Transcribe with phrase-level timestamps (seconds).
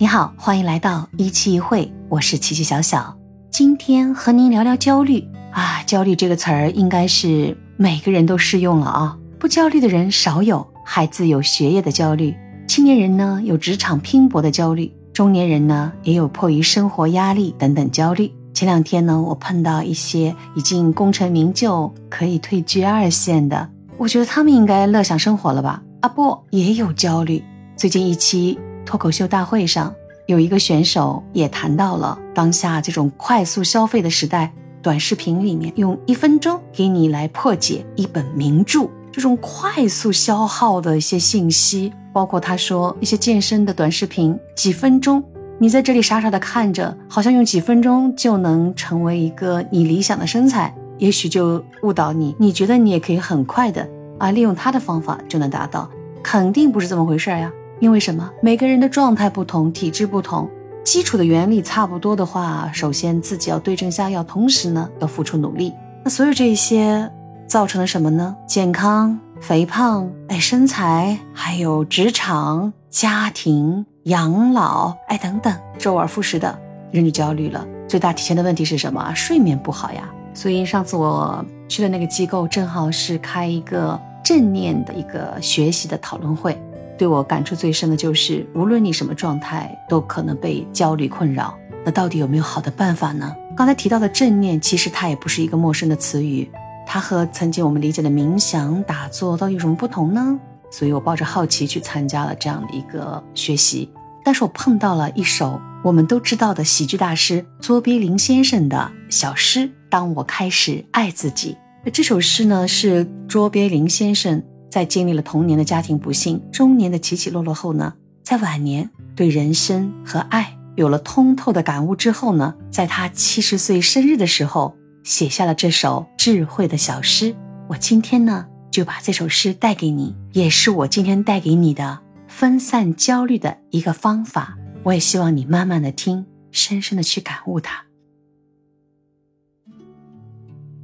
[0.00, 3.14] 你好，欢迎来到一期一会，我是琪琪小小。
[3.50, 5.22] 今天和您聊聊焦虑
[5.52, 9.18] 啊，焦虑这个词儿应该是每个人都适用了啊。
[9.38, 12.34] 不焦虑的人少有，孩子有学业的焦虑，
[12.66, 18.32] 青年人呢有职场拼搏的焦虑，中年人呢也有迫于生活压力等等焦虑。
[18.54, 25.82] 前两天呢，我碰到一些已经功成名就，可以退居二线的，我觉得他们应该乐享生活了吧？
[26.00, 27.44] 啊，不，也有焦虑。
[27.76, 28.58] 最近一期。
[28.84, 29.94] 脱口秀大会上，
[30.26, 45.22] 有一个选手也谈到了当下这种快速消费的时代，短视频里面用一分钟给你来破解一本名著，这种快速消耗的一些信息，包括他说一些健身的短视频，几分钟，
[45.58, 53.86] 你在这里傻傻的看着，好像用几分钟就能成为一个你理想的身材，也许就误导你，你觉得你也可以很快的
[54.18, 55.88] 啊，利用他的方法就能达到，
[56.22, 57.52] 肯定不是这么回事呀。
[57.80, 58.30] 因为什么？
[58.42, 60.48] 每个人的状态不同，体质不同，
[60.84, 65.72] 基础的原理差不多的话，首先自己要对症下药，同时呢要付出努力。
[66.04, 67.10] 那所有这些
[67.46, 68.36] 造成了什么呢？
[68.46, 76.58] 健康、肥胖、哎身材，还有职场、家庭、养老，哎等等，周而复始的，
[76.90, 77.66] 人就焦虑了。
[77.88, 79.12] 最大体现的问题是什么？
[79.14, 80.06] 睡眠不好呀。
[80.34, 86.60] 所以上次我去的那个机构，正好是开一个正念的一个学习的讨论会。
[87.00, 91.58] 对我感触最深的就是，无论你什么状态，都可能被焦虑困扰。
[91.82, 93.34] 那到底有没有好的办法呢？
[93.56, 96.46] 刚才提到的正念，其实它也不是一个陌生的词语，
[96.86, 100.38] 它和曾经我们理解的冥想、打坐到底有什么不同呢？
[100.70, 103.90] 所以我抱着好奇去参加了这样的一个学习。
[104.22, 111.56] 但是我碰到了一首我们都知道的喜剧大师卓别林先生的小诗：当我开始爱自己。
[111.82, 114.42] 那这首诗呢，是卓别林先生。
[114.70, 127.34] 在经历了童年的家庭不幸、中年的起起落落后呢，在晚年对人生和爱有了通透的感悟之后呢，在他七十岁生日的时候，写下了这首智慧的小诗。
[127.68, 134.56] 我今天呢，就把这首诗带给你，也是我今天带给你的分散焦虑的一个方法。
[134.84, 137.84] 我也希望你慢慢的听，深深的去感悟它。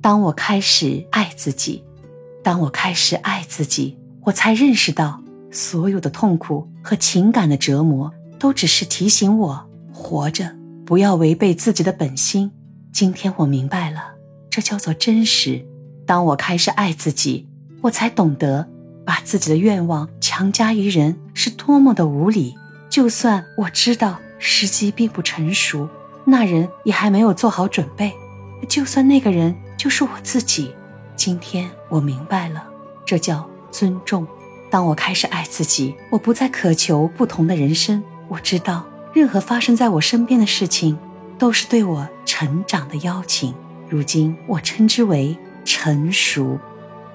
[0.01, 1.85] 当我开始爱自己。
[2.47, 5.21] 当我开始爱自己，我才认识到，
[5.51, 12.53] 所有的痛苦和情感的折磨，都只是提醒我活着，不要违背自己的本心。
[12.93, 14.15] 今天我明白了，
[14.49, 15.67] 这叫做真实。
[16.07, 17.49] 当我开始爱自己，
[17.81, 18.69] 我才懂得，
[19.05, 22.55] 把自己的愿望强加于人是多么的无理。
[22.89, 25.89] 就算我知道时机并不成熟，
[26.25, 28.13] 那人也还没有做好准备，
[28.69, 30.73] 就算那个人就是我自己。
[31.17, 32.65] 今天我明白了，
[33.05, 34.27] 这叫尊重。
[34.71, 38.05] 当我开始爱自己，我不再渴求不同的人生。
[38.29, 38.85] 我知道，
[39.15, 40.99] 任何发生在我身边的事情，
[41.39, 43.55] 都是对我成长的邀请。
[43.89, 46.59] 如今，我称之为成熟。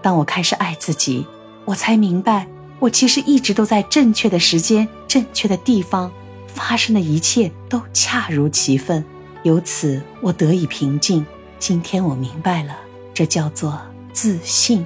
[0.02, 1.28] 当我开始爱自己，
[1.66, 2.48] 我才明白，
[2.80, 6.12] 我其实一直都在正确的时间、正确的地方，
[6.48, 9.06] 发生的一切都恰如其分。
[9.44, 11.26] 由此，我得以平静。
[11.60, 12.76] 今天我明白了，
[13.14, 13.80] 这叫做。
[14.14, 14.86] 自信。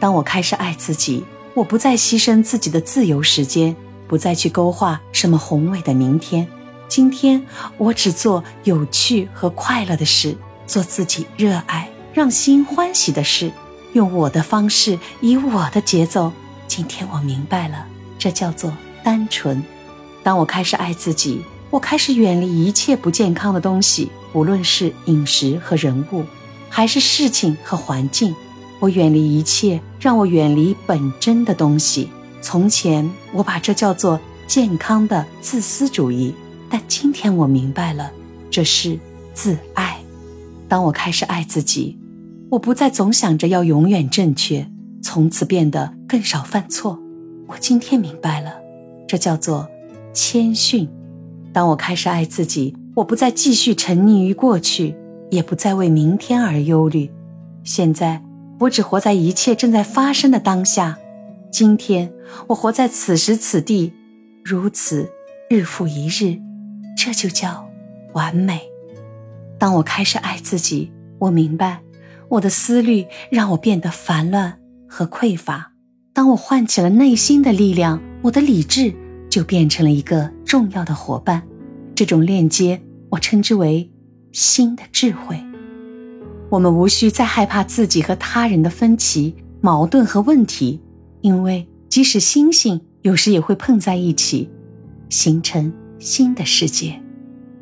[0.00, 1.24] 当我开始爱自己，
[1.54, 3.74] 我不再牺牲自己的自由时间，
[4.06, 6.46] 不再去勾画什么宏伟的明天。
[6.86, 7.44] 今天，
[7.76, 10.36] 我只做有趣和快乐的事，
[10.66, 13.50] 做自己热爱、让心欢喜的事，
[13.92, 16.32] 用我的方式，以我的节奏。
[16.66, 17.86] 今天我明白了，
[18.18, 19.62] 这叫做单纯。
[20.22, 26.24] 当我开始爱自己，我开始远离一切不健康的东西，无论是饮食和人物，
[26.70, 28.34] 还是事情和环境。
[28.80, 32.08] 我远离一切让我远离本真的东西。
[32.40, 36.32] 从前我把这叫做健康的自私主义，
[36.70, 38.12] 但今天我明白了，
[38.50, 38.98] 这是
[39.34, 39.98] 自爱。
[40.68, 41.98] 当我开始爱自己，
[42.50, 44.70] 我不再总想着要永远正确，
[45.02, 46.98] 从此变得更少犯错。
[47.48, 48.52] 我今天明白了，
[49.08, 49.68] 这叫做
[50.12, 50.88] 谦逊。
[51.52, 54.94] 当我开始爱自己，我不再继续沉溺于过去，
[55.30, 57.10] 也不再为明天而忧虑。
[57.64, 58.27] 现在。
[58.60, 60.98] 我只活在一切正在发生的当下，
[61.50, 62.12] 今天
[62.48, 63.92] 我活在此时此地，
[64.44, 65.08] 如此
[65.48, 66.40] 日复一日，
[66.96, 67.68] 这就叫
[68.14, 68.62] 完美。
[69.58, 70.90] 当我开始爱自己，
[71.20, 71.82] 我明白
[72.28, 74.58] 我的思虑让我变得烦乱
[74.88, 75.72] 和匮乏。
[76.12, 78.92] 当我唤起了内心的力量，我的理智
[79.30, 81.40] 就变成了一个重要的伙伴。
[81.94, 83.88] 这种链接，我称之为
[84.32, 85.40] 新的智慧。
[86.50, 90.80] 我们无需再害怕自己和他人的分歧、矛盾和问题，
[91.20, 94.50] 因为即使星星有时也会碰在一起，
[95.10, 97.02] 形成新的世界。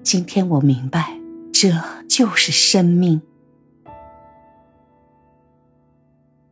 [0.03, 1.19] 今天我明白，
[1.53, 1.73] 这
[2.09, 3.21] 就是生命。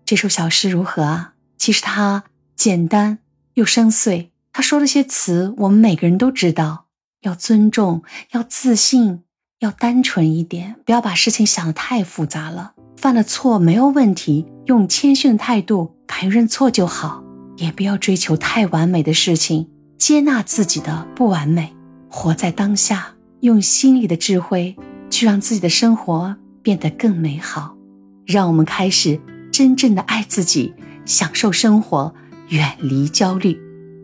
[0.05, 1.35] 这首小诗如何啊？
[1.57, 2.25] 其实它
[2.57, 3.21] 简单
[3.55, 4.29] 又深邃。
[4.53, 6.87] 他说了些词，我们每个人都知道：
[7.23, 9.24] 要尊重，要自信，
[9.65, 12.73] 要单纯一点，不要把事情想得太复杂了。
[12.97, 17.25] 犯了错没有问题，用谦逊的态度敢于认错就好。
[17.57, 21.73] 也不要追求太完美的事情，接纳自己的不完美，
[22.09, 24.77] 活在当下，用心里的智慧
[25.09, 27.77] 去让自己的生活变得更美好。
[28.27, 29.21] 让我们开始
[29.53, 30.75] 真正的爱自己，
[31.05, 32.13] 享受生活，
[32.49, 33.57] 远离焦虑。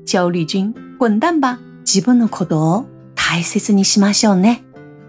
[0.07, 1.59] 焦虑君，滚蛋吧！
[1.83, 2.87] 基本的可多，
[3.17, 4.59] 太谢谢你喜马小呢。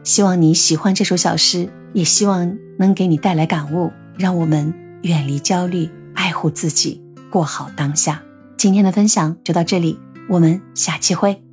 [0.04, 8.22] 希望你喜欢这首小诗，也希望能给你带来感悟，让我们远离焦虑，爱护自己，过好当下。
[8.58, 11.44] 今天的分享就到这里，我们下期会。